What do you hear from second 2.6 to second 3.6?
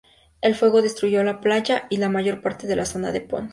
de la zona de Ponce.